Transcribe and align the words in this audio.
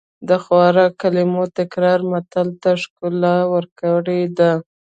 د 0.27 0.29
خوار 0.43 0.75
کلمې 1.01 1.45
تکرار 1.57 1.99
متل 2.11 2.47
ته 2.61 2.71
ښکلا 2.81 3.37
ورکړې 3.53 4.21
ده 4.37 4.51